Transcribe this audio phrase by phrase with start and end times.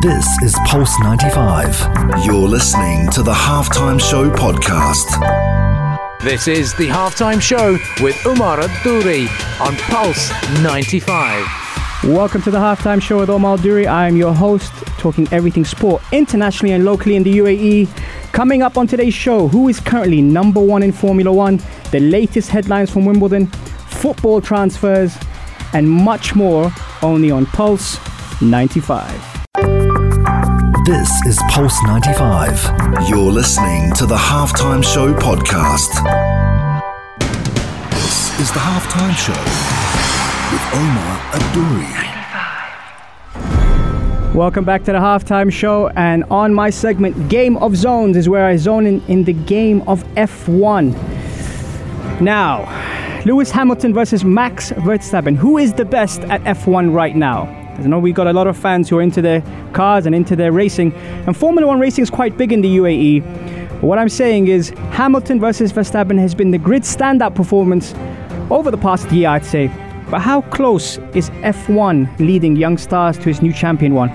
[0.00, 2.24] This is Pulse 95.
[2.24, 5.04] You're listening to the Halftime Show podcast.
[6.22, 9.28] This is the halftime show with Umar Duri
[9.60, 10.30] on Pulse
[10.62, 11.46] 95.
[12.04, 13.86] Welcome to the halftime show with Omar Duri.
[13.86, 18.32] I am your host, talking everything sport internationally and locally in the UAE.
[18.32, 21.60] Coming up on today's show, who is currently number one in Formula One,
[21.90, 25.14] the latest headlines from Wimbledon, football transfers,
[25.74, 26.72] and much more
[27.02, 27.98] only on Pulse
[28.40, 29.39] 95.
[30.90, 33.08] This is Pulse 95.
[33.08, 35.92] You're listening to the Halftime Show podcast.
[37.92, 39.40] This is the Halftime Show
[40.50, 41.94] with Omar Adouri.
[44.34, 45.90] Welcome back to the halftime show.
[45.90, 49.82] And on my segment, Game of Zones, is where I zone in, in the game
[49.82, 50.90] of F1.
[52.20, 52.66] Now,
[53.24, 55.36] Lewis Hamilton versus Max Verstappen.
[55.36, 57.59] Who is the best at F1 right now?
[57.84, 60.36] I know we've got a lot of fans who are into their cars and into
[60.36, 60.92] their racing,
[61.26, 63.22] and Formula One racing is quite big in the UAE.
[63.80, 67.94] But what I'm saying is, Hamilton versus Verstappen has been the grid standout performance
[68.50, 69.68] over the past year, I'd say.
[70.10, 74.10] But how close is F1 leading young stars to his new champion one?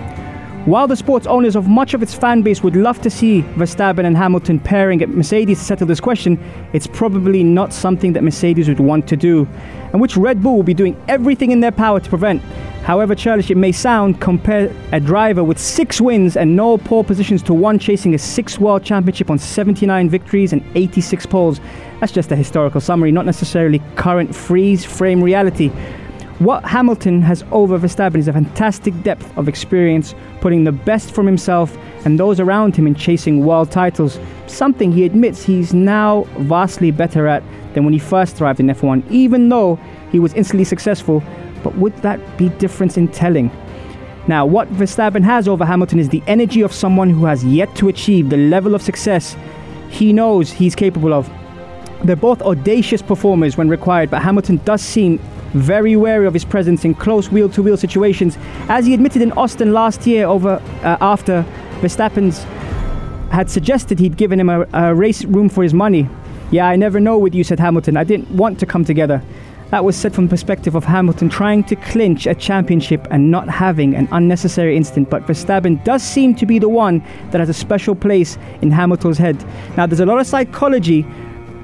[0.65, 4.03] While the sports owners of much of its fan base would love to see Verstappen
[4.03, 8.67] and Hamilton pairing at Mercedes to settle this question, it's probably not something that Mercedes
[8.67, 9.47] would want to do,
[9.93, 12.41] and which Red Bull will be doing everything in their power to prevent.
[12.85, 17.41] However churlish it may sound, compare a driver with six wins and no pole positions
[17.43, 21.59] to one chasing a six world championship on 79 victories and 86 poles.
[21.99, 25.69] That's just a historical summary, not necessarily current freeze frame reality.
[26.37, 31.25] What Hamilton has over Verstappen is a fantastic depth of experience, putting the best from
[31.25, 31.75] himself
[32.05, 37.25] and those around him in chasing world titles, something he admits he's now vastly better
[37.25, 37.41] at
[37.73, 39.79] than when he first arrived in F1, even though
[40.11, 41.23] he was instantly successful
[41.65, 43.49] but would that be difference in telling?
[44.27, 47.89] Now, what Verstappen has over Hamilton is the energy of someone who has yet to
[47.89, 49.35] achieve the level of success
[49.89, 51.27] he knows he's capable of.
[52.03, 55.17] They're both audacious performers when required, but Hamilton does seem
[55.53, 58.37] very wary of his presence in close wheel to wheel situations,
[58.69, 61.43] as he admitted in Austin last year over uh, after
[61.81, 62.43] Verstappen's
[63.31, 66.07] had suggested he'd given him a, a race room for his money.
[66.51, 67.97] Yeah, I never know with you, said Hamilton.
[67.97, 69.23] I didn't want to come together.
[69.71, 73.49] That was said from the perspective of Hamilton trying to clinch a championship and not
[73.49, 75.09] having an unnecessary incident.
[75.09, 79.17] But Verstappen does seem to be the one that has a special place in Hamilton's
[79.17, 79.43] head.
[79.75, 81.05] Now, there's a lot of psychology,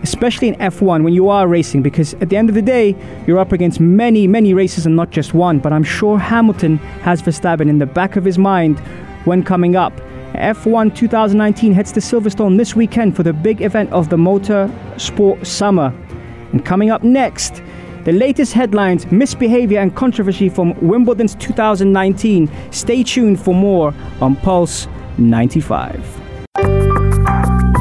[0.02, 2.96] especially in F1 when you are racing, because at the end of the day,
[3.28, 5.60] you're up against many, many races and not just one.
[5.60, 8.80] But I'm sure Hamilton has Verstappen in the back of his mind
[9.26, 9.94] when coming up.
[10.34, 15.46] F1 2019 heads to Silverstone this weekend for the big event of the Motor Sport
[15.46, 15.94] Summer.
[16.52, 17.62] And coming up next,
[18.04, 22.50] the latest headlines, misbehavior, and controversy from Wimbledon's 2019.
[22.72, 25.96] Stay tuned for more on Pulse 95.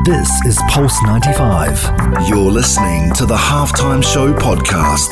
[0.04, 2.28] This is Pulse 95.
[2.28, 5.10] You're listening to the Halftime Show podcast.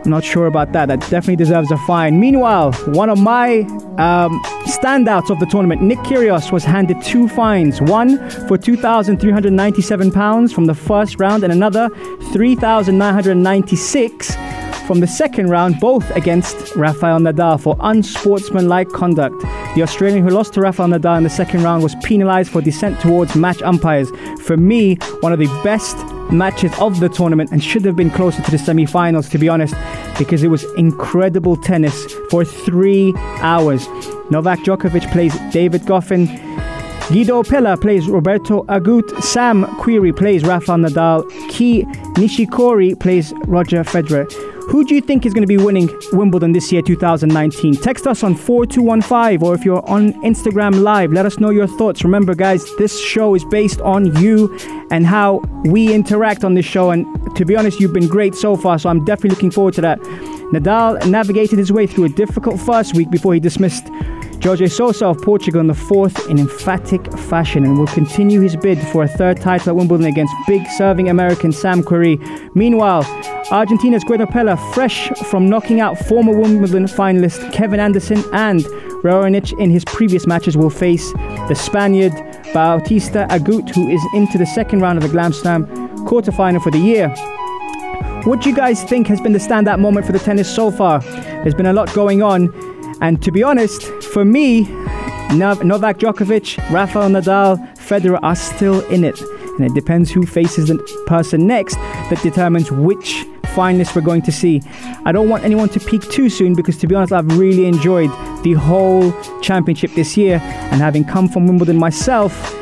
[0.06, 0.88] Not sure about that.
[0.88, 2.20] That definitely deserves a fine.
[2.20, 3.60] Meanwhile, one of my
[3.98, 7.82] um, standouts of the tournament, Nick Kyrgios, was handed two fines.
[7.82, 8.18] One
[8.48, 16.76] for £2,397 from the first round, and another £3,996 from the second round, both against
[16.76, 19.40] Rafael Nadal for unsportsmanlike conduct.
[19.76, 23.00] The Australian who lost to Rafael Nadal in the second round was penalised for dissent
[23.00, 24.10] towards match umpires.
[24.42, 25.96] For me, one of the best
[26.32, 29.50] matches of the tournament and should have been closer to the semi finals, to be
[29.50, 29.76] honest,
[30.18, 33.88] because it was incredible tennis for three hours.
[34.30, 36.28] Novak Djokovic plays David Goffin.
[37.10, 39.24] Guido Pella plays Roberto Agut.
[39.24, 41.28] Sam Querrey plays Rafael Nadal.
[41.50, 41.84] Kei
[42.14, 44.28] Nishikori plays Roger Federer.
[44.70, 47.78] Who do you think is going to be winning Wimbledon this year, 2019?
[47.78, 52.04] Text us on 4215 or if you're on Instagram Live, let us know your thoughts.
[52.04, 54.56] Remember, guys, this show is based on you
[54.92, 56.92] and how we interact on this show.
[56.92, 59.82] And to be honest, you've been great so far, so I'm definitely looking forward to
[59.82, 60.00] that.
[60.54, 63.88] Nadal navigated his way through a difficult first week before he dismissed
[64.42, 68.80] Jorge Sousa of Portugal in the fourth in emphatic fashion and will continue his bid
[68.88, 72.18] for a third title at Wimbledon against big serving American Sam Querrey.
[72.56, 73.04] Meanwhile,
[73.52, 78.62] Argentina's Guido Pella, fresh from knocking out former Wimbledon finalist Kevin Anderson and
[79.04, 81.12] Raonic in his previous matches, will face
[81.50, 82.14] the Spaniard
[82.54, 85.66] Bautista Agut, who is into the second round of the Grand Slam
[86.06, 87.10] quarterfinal for the year.
[88.24, 91.00] What do you guys think has been the standout moment for the tennis so far?
[91.00, 92.54] There's been a lot going on.
[93.02, 94.64] And to be honest, for me,
[95.32, 99.20] Novak Djokovic, Rafael Nadal, Federer are still in it.
[99.22, 104.32] And it depends who faces the person next that determines which finalists we're going to
[104.32, 104.62] see.
[105.06, 108.10] I don't want anyone to peak too soon because, to be honest, I've really enjoyed
[108.44, 109.12] the whole
[109.42, 110.40] championship this year.
[110.72, 112.56] And having come from Wimbledon myself,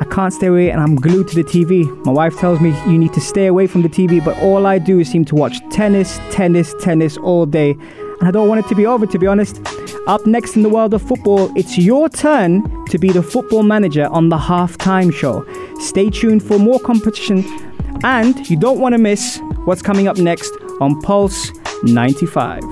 [0.00, 1.86] I can't stay away and I'm glued to the TV.
[2.04, 4.78] My wife tells me you need to stay away from the TV, but all I
[4.78, 7.70] do is seem to watch tennis, tennis, tennis all day.
[7.70, 9.60] And I don't want it to be over, to be honest.
[10.08, 14.08] Up next in the world of football, it's your turn to be the football manager
[14.08, 15.46] on the halftime show.
[15.78, 17.44] Stay tuned for more competition,
[18.02, 20.50] and you don't want to miss what's coming up next
[20.80, 21.52] on Pulse
[21.84, 22.62] 95.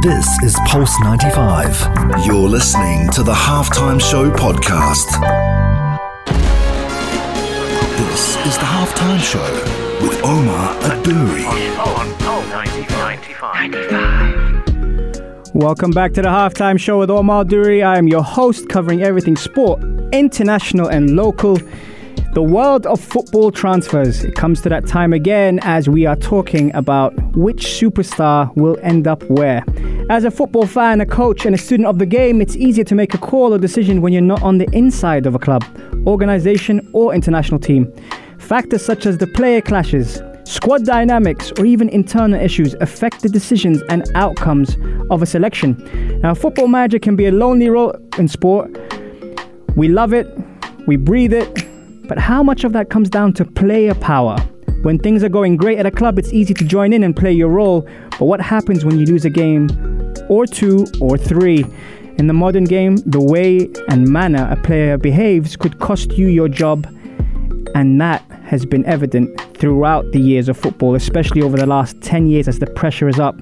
[0.00, 2.24] This is Pulse 95.
[2.24, 5.10] You're listening to the Halftime Show podcast.
[7.98, 9.42] This is the Halftime Show
[10.06, 11.44] with Omar Adouri.
[11.84, 14.37] On Pulse 95.
[15.58, 17.82] Welcome back to the halftime show with Omar Duri.
[17.82, 19.82] I am your host covering everything sport,
[20.12, 21.58] international and local.
[22.32, 24.22] The world of football transfers.
[24.22, 29.08] It comes to that time again as we are talking about which superstar will end
[29.08, 29.64] up where.
[30.08, 32.94] As a football fan, a coach, and a student of the game, it's easier to
[32.94, 35.64] make a call or decision when you're not on the inside of a club,
[36.06, 37.92] organization, or international team.
[38.38, 43.82] Factors such as the player clashes, Squad dynamics or even internal issues affect the decisions
[43.90, 44.78] and outcomes
[45.10, 45.76] of a selection.
[46.22, 48.70] Now, football manager can be a lonely role in sport.
[49.76, 50.26] We love it,
[50.86, 51.66] we breathe it,
[52.08, 54.38] but how much of that comes down to player power?
[54.80, 57.32] When things are going great at a club, it's easy to join in and play
[57.32, 59.68] your role, but what happens when you lose a game
[60.30, 61.66] or two or three?
[62.16, 66.48] In the modern game, the way and manner a player behaves could cost you your
[66.48, 66.86] job,
[67.74, 72.26] and that has been evident throughout the years of football, especially over the last 10
[72.26, 73.36] years as the pressure is up.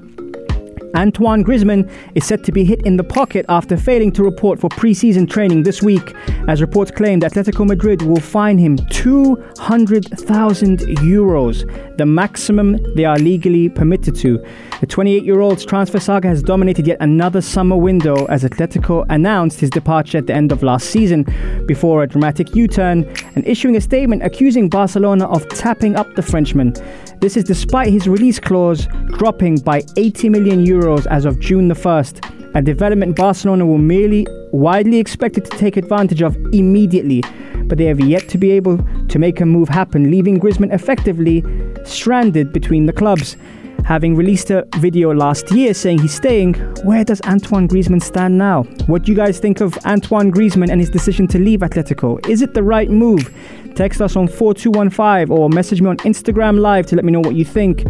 [0.95, 4.69] Antoine Griezmann is set to be hit in the pocket after failing to report for
[4.71, 6.15] pre-season training this week,
[6.49, 13.19] as reports claim that Atletico Madrid will fine him 200,000 euros, the maximum they are
[13.19, 14.43] legally permitted to.
[14.81, 19.61] The 28 year old's transfer saga has dominated yet another summer window as Atletico announced
[19.61, 21.25] his departure at the end of last season
[21.67, 23.05] before a dramatic U turn
[23.35, 26.75] and issuing a statement accusing Barcelona of tapping up the Frenchman.
[27.21, 28.87] This is despite his release clause
[29.17, 34.27] dropping by 80 million euros as of June the 1st, a development Barcelona will merely
[34.53, 37.23] widely expected to take advantage of immediately,
[37.65, 38.79] but they have yet to be able
[39.09, 41.43] to make a move happen, leaving Griezmann effectively
[41.85, 43.37] stranded between the clubs.
[43.85, 46.55] Having released a video last year saying he's staying,
[46.85, 48.65] where does Antoine Griezmann stand now?
[48.87, 52.27] What do you guys think of Antoine Griezmann and his decision to leave Atletico?
[52.29, 53.33] Is it the right move?
[53.77, 57.35] Text us on 4215 or message me on Instagram Live to let me know what
[57.35, 57.85] you think.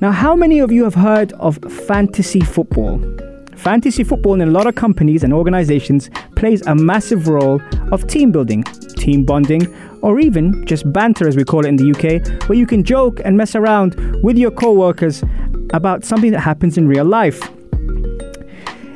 [0.00, 3.02] Now, how many of you have heard of fantasy football?
[3.56, 8.30] Fantasy football in a lot of companies and organizations plays a massive role of team
[8.30, 8.62] building,
[8.94, 9.66] team bonding,
[10.00, 13.20] or even just banter as we call it in the UK, where you can joke
[13.24, 15.24] and mess around with your co-workers
[15.72, 17.42] about something that happens in real life.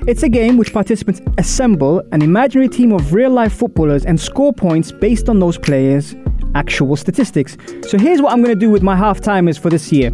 [0.06, 4.52] It's a game which participants assemble an imaginary team of real life footballers and score
[4.52, 6.14] points based on those players'
[6.54, 7.56] actual statistics.
[7.88, 10.11] So here's what I'm going to do with my half timers for this year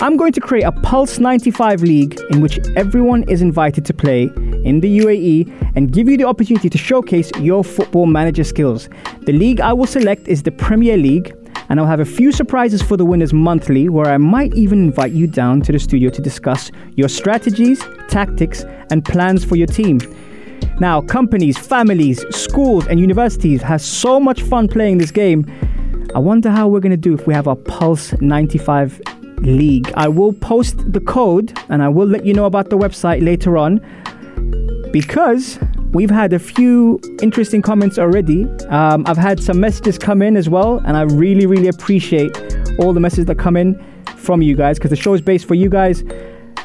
[0.00, 4.24] I'm going to create a Pulse 95 league in which everyone is invited to play
[4.64, 8.88] in the UAE and give you the opportunity to showcase your football manager skills.
[9.22, 11.34] The league I will select is the Premier League
[11.68, 15.12] and I'll have a few surprises for the winners monthly where I might even invite
[15.12, 19.98] you down to the studio to discuss your strategies, tactics, and plans for your team.
[20.78, 25.46] Now, companies, families, schools, and universities have so much fun playing this game.
[26.14, 29.00] I wonder how we're going to do if we have our Pulse 95
[29.38, 29.92] League.
[29.96, 33.58] I will post the code and I will let you know about the website later
[33.58, 33.80] on
[34.92, 35.58] because
[35.92, 38.44] we've had a few interesting comments already.
[38.68, 42.34] Um, I've had some messages come in as well, and I really, really appreciate
[42.78, 43.82] all the messages that come in
[44.16, 46.02] from you guys because the show is based for you guys.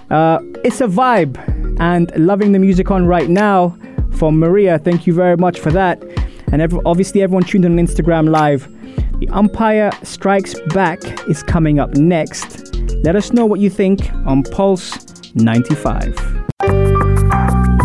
[0.10, 1.38] Uh, it's a vibe
[1.80, 3.78] and loving the music on right now
[4.12, 4.78] from Maria.
[4.80, 6.02] Thank you very much for that.
[6.52, 8.68] And obviously, everyone tuned in on Instagram Live.
[9.22, 11.00] The Umpire Strikes Back
[11.30, 12.74] is coming up next.
[13.04, 14.98] Let us know what you think on Pulse
[15.36, 16.16] 95.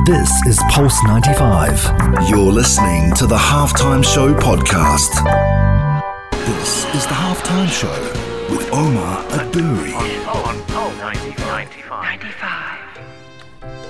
[0.06, 2.30] This is Pulse 95.
[2.30, 5.12] You're listening to the Halftime Show podcast.
[6.32, 7.92] This is the Halftime Show
[8.50, 9.92] with Omar Adouri.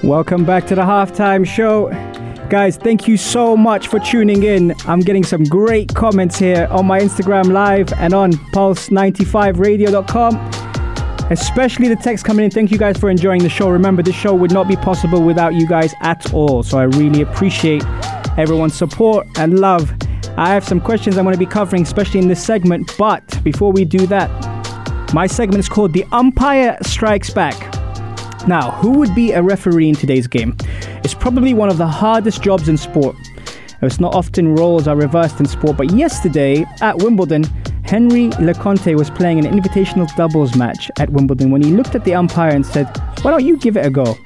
[0.02, 1.90] Welcome back to the halftime show.
[2.48, 4.72] Guys, thank you so much for tuning in.
[4.86, 10.36] I'm getting some great comments here on my Instagram live and on pulse95radio.com.
[11.32, 12.52] Especially the text coming in.
[12.52, 13.68] Thank you guys for enjoying the show.
[13.68, 16.62] Remember, this show would not be possible without you guys at all.
[16.62, 17.82] So I really appreciate
[18.38, 19.92] everyone's support and love.
[20.36, 22.92] I have some questions I'm going to be covering, especially in this segment.
[22.96, 24.30] But before we do that,
[25.12, 27.74] my segment is called The Umpire Strikes Back.
[28.46, 30.56] Now, who would be a referee in today's game?
[31.26, 33.16] Probably one of the hardest jobs in sport.
[33.83, 37.42] It's not often roles are reversed in sport, but yesterday at Wimbledon,
[37.83, 42.14] Henri Leconte was playing an invitational doubles match at Wimbledon when he looked at the
[42.14, 42.87] umpire and said,
[43.23, 44.16] Why don't you give it a go?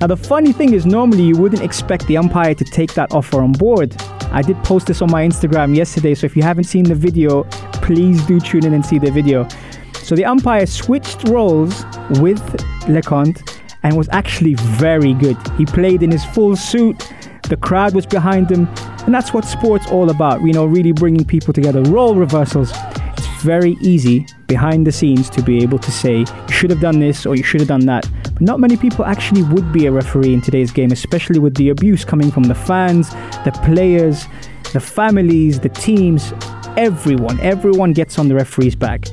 [0.00, 3.42] Now, the funny thing is, normally you wouldn't expect the umpire to take that offer
[3.42, 3.94] on board.
[4.32, 7.44] I did post this on my Instagram yesterday, so if you haven't seen the video,
[7.82, 9.46] please do tune in and see the video.
[9.92, 11.84] So the umpire switched roles
[12.18, 12.40] with
[12.86, 13.55] Leconte
[13.86, 15.36] and was actually very good.
[15.56, 17.08] He played in his full suit,
[17.48, 18.66] the crowd was behind him,
[19.04, 21.82] and that's what sport's all about, you know, really bringing people together.
[21.82, 22.72] Role reversals.
[23.16, 26.98] It's very easy behind the scenes to be able to say, you should have done
[26.98, 28.10] this or you should have done that.
[28.24, 31.68] But not many people actually would be a referee in today's game, especially with the
[31.68, 33.10] abuse coming from the fans,
[33.44, 34.26] the players,
[34.72, 36.32] the families, the teams,
[36.76, 37.38] everyone.
[37.38, 39.04] Everyone gets on the referee's back.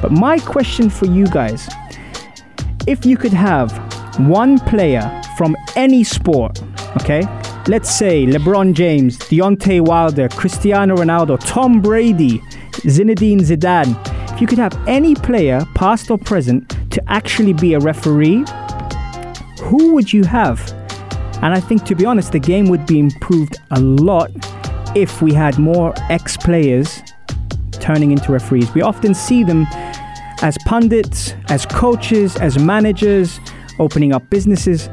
[0.00, 1.68] But my question for you guys
[2.86, 3.70] if you could have
[4.28, 6.62] one player from any sport,
[7.00, 7.22] okay?
[7.66, 12.38] Let's say LeBron James, Deontay Wilder, Cristiano Ronaldo, Tom Brady,
[12.86, 13.94] Zinedine Zidane.
[14.32, 18.44] If you could have any player, past or present, to actually be a referee,
[19.62, 20.60] who would you have?
[21.42, 24.30] And I think, to be honest, the game would be improved a lot
[24.96, 27.02] if we had more ex players
[27.72, 28.72] turning into referees.
[28.74, 29.66] We often see them
[30.42, 33.40] as pundits, as coaches, as managers,
[33.80, 34.88] opening up businesses.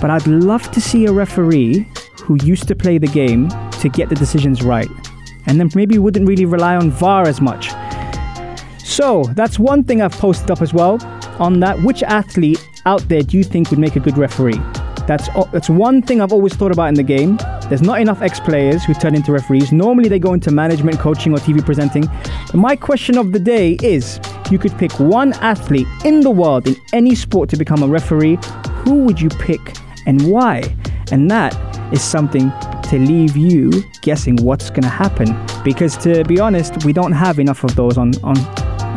[0.00, 1.86] But I'd love to see a referee
[2.22, 3.48] who used to play the game
[3.80, 4.88] to get the decisions right.
[5.46, 7.70] And then maybe wouldn't really rely on VAR as much.
[8.78, 10.98] So that's one thing I've posted up as well
[11.38, 11.80] on that.
[11.82, 14.60] Which athlete out there do you think would make a good referee?
[15.06, 17.36] That's that's one thing I've always thought about in the game.
[17.68, 19.72] There's not enough ex-players who turn into referees.
[19.72, 22.08] Normally they go into management, coaching, or TV presenting.
[22.54, 24.20] My question of the day is:
[24.52, 28.38] you could pick one athlete in the world in any sport to become a referee,
[28.84, 29.60] who would you pick
[30.06, 30.62] and why?
[31.10, 31.54] And that
[31.92, 32.50] is something
[32.90, 35.28] to leave you guessing what's going to happen.
[35.64, 38.36] Because to be honest, we don't have enough of those on on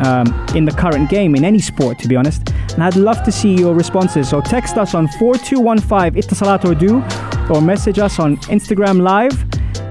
[0.06, 2.50] um, in the current game in any sport, to be honest.
[2.74, 4.30] And I'd love to see your responses.
[4.30, 7.02] So text us on 4215 Etisalat Urdu
[7.54, 9.42] or message us on Instagram Live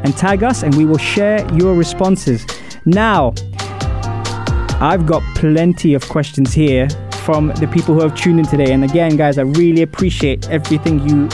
[0.04, 2.46] and tag us, and we will share your responses.
[2.84, 3.32] Now,
[4.80, 6.88] I've got plenty of questions here
[7.22, 8.72] from the people who have tuned in today.
[8.72, 11.28] And again, guys, I really appreciate everything you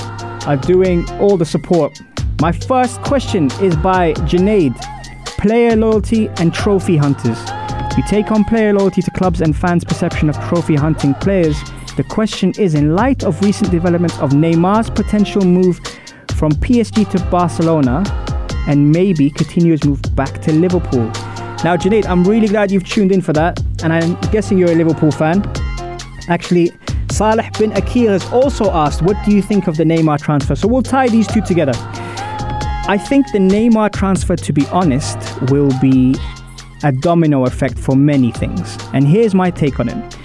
[0.47, 2.01] are doing, all the support.
[2.41, 4.77] My first question is by Junaid
[5.39, 7.39] Player loyalty and trophy hunters.
[7.97, 11.59] You take on player loyalty to clubs and fans' perception of trophy hunting players.
[11.97, 15.81] The question is in light of recent developments of Neymar's potential move
[16.37, 18.05] from PSG to Barcelona
[18.69, 21.11] and maybe Coutinho's move back to Liverpool.
[21.63, 24.75] Now, Junaid, I'm really glad you've tuned in for that, and I'm guessing you're a
[24.75, 25.45] Liverpool fan.
[26.29, 26.73] Actually,
[27.11, 30.55] Saleh bin Akir has also asked, What do you think of the Neymar transfer?
[30.55, 31.75] So we'll tie these two together.
[32.89, 35.19] I think the Neymar transfer, to be honest,
[35.51, 36.17] will be
[36.83, 38.79] a domino effect for many things.
[38.95, 40.17] And here's my take on it.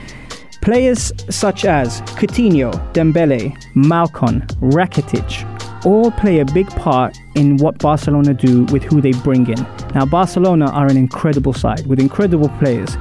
[0.62, 8.34] Players such as Coutinho, Dembele, Malcom, Rakitic all play a big part in what Barcelona
[8.34, 9.85] do with who they bring in.
[9.96, 12.98] Now, Barcelona are an incredible side with incredible players,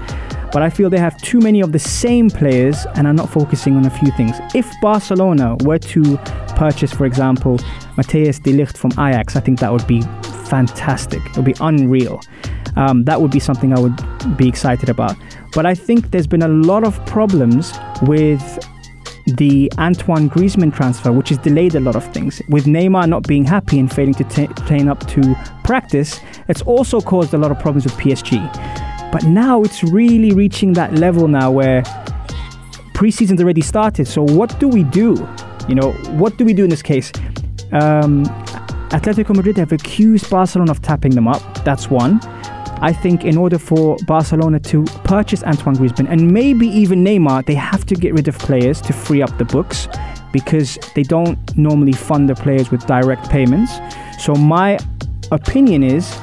[0.53, 3.77] but I feel they have too many of the same players and are not focusing
[3.77, 4.37] on a few things.
[4.55, 6.17] If Barcelona were to
[6.55, 7.59] purchase, for example,
[7.97, 10.03] Matthijs de Ligt from Ajax, I think that would be
[10.47, 11.21] fantastic.
[11.27, 12.21] It would be unreal.
[12.77, 15.17] Um, that would be something I would be excited about.
[15.53, 17.73] But I think there's been a lot of problems
[18.03, 18.41] with
[19.27, 22.43] the Antoine Griezmann transfer, which has delayed a lot of things.
[22.49, 27.01] With Neymar not being happy and failing to t- turn up to practice, it's also
[27.01, 28.41] caused a lot of problems with PSG.
[29.11, 31.83] But now it's really reaching that level now where
[32.95, 34.07] preseason's already started.
[34.07, 35.29] So what do we do?
[35.69, 37.11] You know, what do we do in this case?
[37.73, 38.25] Um,
[38.91, 41.43] Atletico Madrid have accused Barcelona of tapping them up.
[41.65, 42.21] That's one.
[42.81, 47.55] I think in order for Barcelona to purchase Antoine Griezmann and maybe even Neymar, they
[47.55, 49.89] have to get rid of players to free up the books
[50.33, 53.73] because they don't normally fund the players with direct payments.
[54.19, 54.79] So my
[55.31, 56.19] opinion is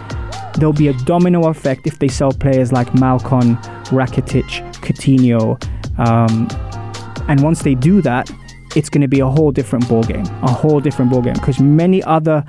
[0.56, 4.44] there'll be a domino effect if they sell players like Malcom, Rakitic,
[4.82, 5.58] Coutinho,
[5.98, 6.48] um,
[7.28, 8.30] and once they do that,
[8.76, 12.44] it's going to be a whole different ballgame, a whole different ballgame because many other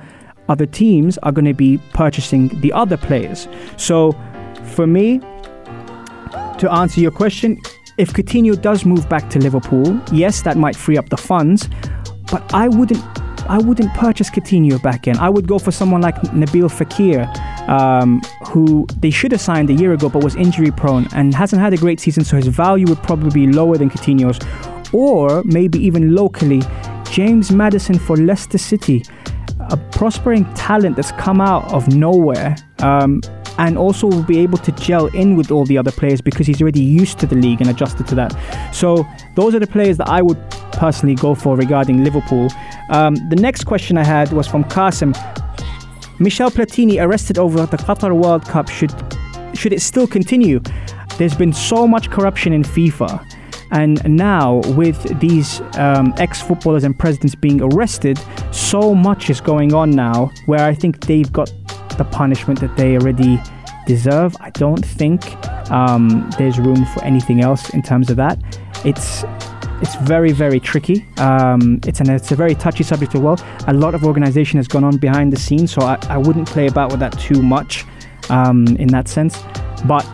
[0.49, 3.47] other teams are going to be purchasing the other players.
[3.77, 4.15] So,
[4.75, 5.19] for me,
[6.57, 7.61] to answer your question,
[7.97, 11.69] if Coutinho does move back to Liverpool, yes, that might free up the funds,
[12.31, 13.03] but I wouldn't.
[13.45, 15.17] I wouldn't purchase Coutinho back in.
[15.17, 17.27] I would go for someone like Nabil Fekir,
[17.67, 21.61] um, who they should have signed a year ago but was injury prone and hasn't
[21.61, 24.39] had a great season, so his value would probably be lower than Coutinho's.
[24.93, 26.61] Or maybe even locally,
[27.11, 29.03] James Maddison for Leicester City
[29.73, 33.21] a prospering talent that's come out of nowhere um,
[33.57, 36.61] and also will be able to gel in with all the other players because he's
[36.61, 38.31] already used to the league and adjusted to that.
[38.73, 40.39] So those are the players that I would
[40.73, 42.49] personally go for regarding Liverpool.
[42.89, 45.13] Um, the next question I had was from Kasim.
[46.19, 48.69] Michel Platini arrested over the Qatar World Cup.
[48.69, 48.93] Should
[49.55, 50.59] should it still continue?
[51.17, 53.23] There's been so much corruption in FIFA.
[53.73, 58.19] And now, with these um, ex footballers and presidents being arrested,
[58.51, 61.51] so much is going on now where I think they've got
[61.97, 63.41] the punishment that they already
[63.87, 64.35] deserve.
[64.39, 65.35] I don't think
[65.71, 68.39] um, there's room for anything else in terms of that.
[68.85, 69.23] It's
[69.81, 71.05] it's very very tricky.
[71.17, 73.39] Um, it's an it's a very touchy subject as well.
[73.67, 76.67] A lot of organization has gone on behind the scenes, so I, I wouldn't play
[76.67, 77.85] about with that too much
[78.29, 79.41] um, in that sense.
[79.85, 80.05] But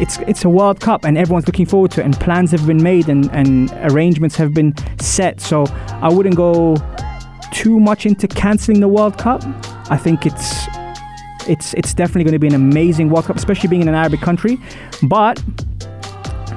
[0.00, 2.82] it's it's a World Cup and everyone's looking forward to it, and plans have been
[2.82, 5.40] made and, and arrangements have been set.
[5.40, 5.66] So
[6.02, 6.76] I wouldn't go
[7.52, 9.42] too much into cancelling the World Cup.
[9.90, 10.66] I think it's
[11.48, 14.20] it's it's definitely going to be an amazing World Cup, especially being in an Arabic
[14.20, 14.58] country.
[15.02, 15.38] But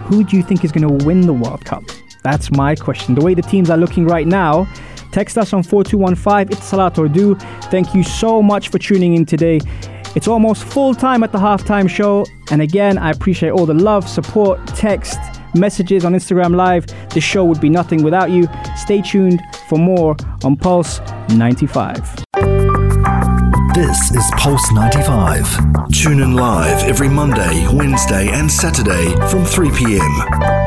[0.05, 1.83] who do you think is going to win the World Cup?
[2.23, 3.15] That's my question.
[3.15, 4.67] The way the teams are looking right now,
[5.11, 7.39] text us on 4215 Etisalat or.
[7.71, 9.59] Thank you so much for tuning in today.
[10.15, 12.25] It's almost full time at the halftime show.
[12.51, 15.17] And again, I appreciate all the love, support, text,
[15.55, 16.85] messages on Instagram Live.
[17.09, 18.47] The show would be nothing without you.
[18.75, 22.25] Stay tuned for more on Pulse 95.
[23.73, 25.91] This is Pulse 95.
[25.91, 30.60] Tune in live every Monday, Wednesday, and Saturday from 3 p.m.